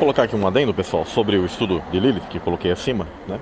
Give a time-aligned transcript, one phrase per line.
[0.00, 3.38] colocar aqui um adendo, pessoal, sobre o estudo de Lilith que coloquei acima, né?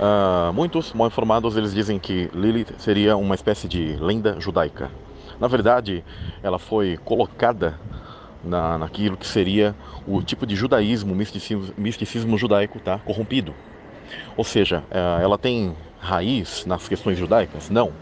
[0.00, 4.90] Uh, muitos mal informados eles dizem que Lilith seria uma espécie de lenda judaica.
[5.38, 6.02] Na verdade,
[6.42, 7.78] ela foi colocada
[8.42, 9.74] na, naquilo que seria
[10.06, 12.98] o tipo de judaísmo, misticismo, misticismo judaico, tá?
[13.00, 13.54] Corrompido.
[14.38, 17.68] Ou seja, uh, ela tem raiz nas questões judaicas?
[17.68, 17.92] Não.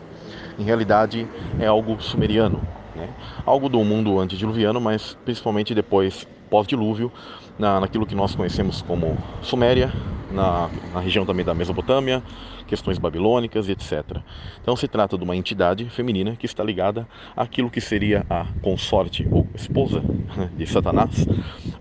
[0.56, 1.26] Em realidade,
[1.58, 2.60] é algo sumeriano,
[2.94, 3.08] né?
[3.44, 7.10] algo do mundo antediluviano, mas principalmente depois pós-dilúvio,
[7.58, 9.90] na, naquilo que nós conhecemos como Suméria,
[10.30, 12.22] na, na região também da Mesopotâmia,
[12.66, 14.18] questões babilônicas e etc.
[14.60, 19.26] Então se trata de uma entidade feminina que está ligada àquilo que seria a consorte
[19.30, 20.02] ou esposa
[20.54, 21.26] de Satanás,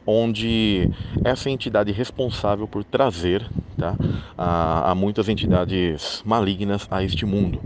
[0.06, 0.90] onde
[1.24, 3.46] essa entidade responsável por trazer
[3.78, 3.96] tá,
[4.38, 7.62] a, a muitas entidades malignas a este mundo.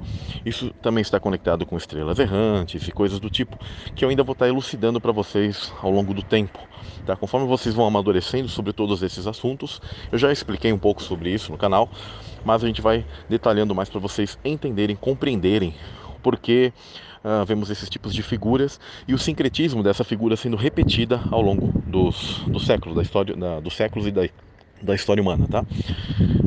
[0.46, 3.58] Isso também está conectado com estrelas errantes e coisas do tipo
[3.96, 6.60] que eu ainda vou estar elucidando para vocês ao longo do tempo.
[7.06, 7.16] Tá?
[7.16, 9.82] Conforme vocês vão amadurecendo sobre todos esses assuntos,
[10.12, 11.90] eu já expliquei um pouco sobre isso no canal,
[12.44, 15.74] mas a gente vai detalhando mais para vocês entenderem, compreenderem
[16.22, 16.74] porque
[17.24, 21.72] uh, vemos esses tipos de figuras e o sincretismo dessa figura sendo repetida ao longo
[21.86, 24.28] dos, dos séculos, da história, da, dos séculos e da,
[24.82, 25.64] da história humana, tá?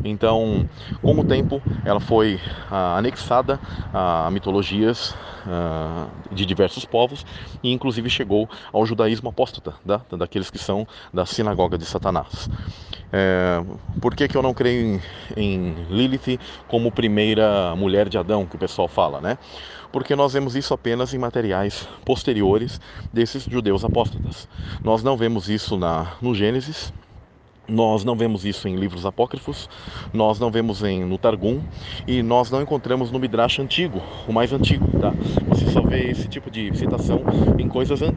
[0.03, 0.65] Então,
[1.01, 3.59] com o tempo, ela foi ah, anexada
[3.91, 7.25] a mitologias ah, de diversos povos
[7.61, 10.01] e, inclusive, chegou ao judaísmo apóstata, tá?
[10.17, 12.49] daqueles que são da sinagoga de Satanás.
[13.11, 13.63] É,
[13.99, 15.01] por que, que eu não creio
[15.35, 19.37] em, em Lilith como primeira mulher de Adão, que o pessoal fala, né?
[19.91, 22.79] Porque nós vemos isso apenas em materiais posteriores
[23.11, 24.47] desses judeus apóstatas.
[24.83, 26.93] Nós não vemos isso na, no Gênesis,
[27.69, 29.69] nós não vemos isso em livros apócrifos,
[30.13, 31.61] nós não vemos em, no Targum
[32.07, 34.87] e nós não encontramos no Midrash antigo, o mais antigo.
[34.99, 35.13] Tá?
[35.47, 37.21] Você só vê esse tipo de citação
[37.57, 38.09] em coisas é,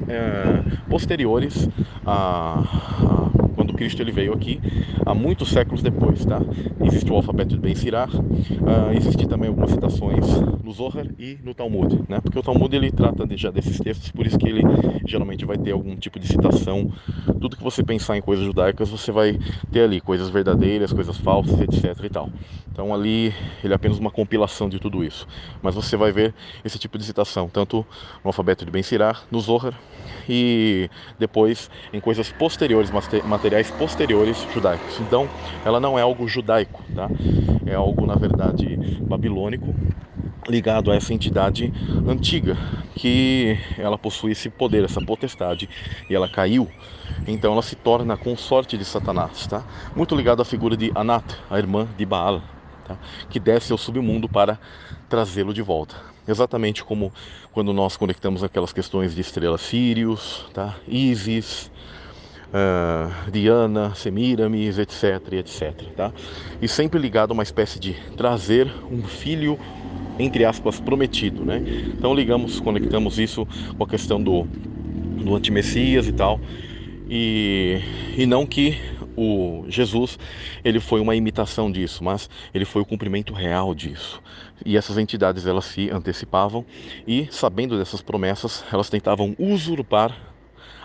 [0.89, 1.69] posteriores
[2.05, 4.61] a, a quando Cristo ele veio aqui,
[5.05, 6.41] há muitos séculos depois, tá?
[6.85, 8.23] Existe o alfabeto de Ben Sirach, uh,
[8.97, 10.27] existe também algumas citações
[10.63, 12.21] no Zohar e no Talmud, né?
[12.21, 14.63] Porque o Talmud ele trata de, já desses textos, por isso que ele
[15.07, 16.89] geralmente vai ter algum tipo de citação.
[17.41, 19.39] Tudo que você pensar em coisas judaicas, você vai
[19.71, 22.31] ter ali coisas verdadeiras, coisas falsas, etc e tal.
[22.71, 25.27] Então ali ele é apenas uma compilação de tudo isso.
[25.61, 26.35] Mas você vai ver
[26.65, 27.87] esse tipo de citação, tanto
[28.23, 29.79] no alfabeto de Ben Sirach, no Zohar
[30.29, 32.91] e depois em coisas posteriores,
[33.25, 35.01] materiais posteriores judaicos.
[35.01, 35.31] Então,
[35.65, 37.09] ela não é algo judaico, tá?
[37.67, 39.75] É algo na verdade babilônico
[40.49, 41.73] ligado a essa entidade
[42.07, 42.57] antiga
[42.95, 45.69] que ela possui esse poder, essa potestade
[46.09, 46.69] e ela caiu.
[47.27, 49.65] Então ela se torna consorte de Satanás, tá?
[49.95, 52.43] Muito ligado à figura de Anat, a irmã de Baal,
[52.85, 52.99] tá?
[53.31, 54.59] que desce ao submundo para
[55.09, 55.95] trazê-lo de volta.
[56.27, 57.13] Exatamente como
[57.53, 60.77] quando nós conectamos aquelas questões de estrelas Sírios, tá?
[60.87, 61.71] Ísis,
[62.53, 66.13] uh, Diana, Semiramis, etc, etc, tá?
[66.61, 69.59] E sempre ligado a uma espécie de trazer um filho
[70.19, 71.63] entre aspas prometido, né?
[71.97, 73.47] Então ligamos, conectamos isso
[73.77, 74.47] com a questão do
[75.23, 76.41] do antimessias e tal.
[77.09, 77.81] E,
[78.17, 78.79] e não que
[79.17, 80.19] o Jesus
[80.65, 84.23] ele foi uma imitação disso, mas ele foi o cumprimento real disso.
[84.65, 86.65] E essas entidades elas se antecipavam
[87.07, 90.32] e sabendo dessas promessas, elas tentavam usurpar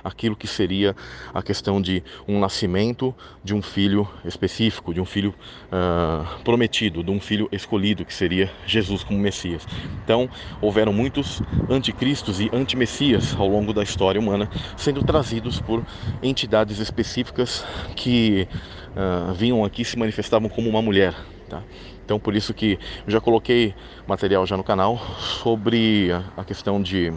[0.08, 0.96] aquilo que seria
[1.34, 3.14] a questão de um nascimento
[3.44, 5.34] de um filho específico, de um filho
[5.68, 9.66] uh, prometido, de um filho escolhido, que seria Jesus como Messias.
[10.04, 10.30] Então,
[10.62, 15.84] houveram muitos anticristos e antimessias ao longo da história humana, sendo trazidos por
[16.24, 18.48] entidades específicas que
[18.96, 21.14] uh, vinham aqui e se manifestavam como uma mulher.
[21.50, 21.62] Tá?
[22.04, 23.74] Então, por isso que já coloquei
[24.08, 27.12] material já no canal sobre a questão de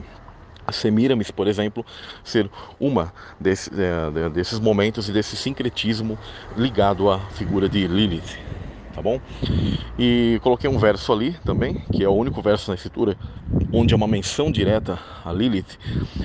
[0.73, 1.85] Semiramis, por exemplo,
[2.25, 6.19] ser uma desse, é, desses momentos e desse sincretismo
[6.57, 8.37] ligado à figura de Lilith,
[8.93, 9.21] tá bom?
[9.99, 13.17] E coloquei um verso ali também, que é o único verso na escritura
[13.73, 15.79] onde é uma menção direta a Lilith,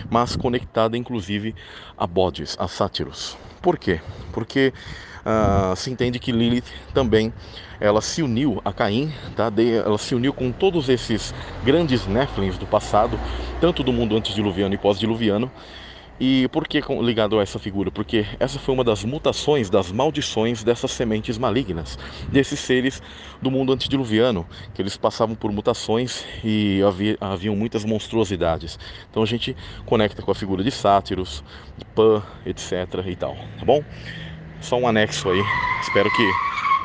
[0.10, 1.56] mas conectada inclusive
[1.98, 3.38] a bodes, a sátiros.
[3.62, 4.02] Por quê?
[4.32, 4.74] Porque
[5.26, 7.34] uh, se entende que Lilith também
[7.80, 9.52] ela se uniu a Caim, tá?
[9.86, 11.34] ela se uniu com todos esses
[11.64, 13.20] grandes Néflins do passado,
[13.60, 15.52] tanto do mundo antediluviano e pós-diluviano.
[16.18, 17.92] E por que ligado a essa figura?
[17.92, 22.00] Porque essa foi uma das mutações, das maldições dessas sementes malignas,
[22.32, 23.02] desses seres
[23.42, 28.80] do mundo antediluviano, que eles passavam por mutações e havia, haviam muitas monstruosidades.
[29.12, 31.44] Então a gente conecta com a figura de sátiros,
[31.78, 32.72] de Pan, etc.
[33.06, 33.84] e tal, tá bom?
[34.62, 35.42] Só um anexo aí.
[35.82, 36.32] Espero que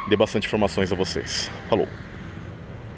[0.08, 1.50] dê bastante informações a vocês.
[1.68, 1.88] Falou!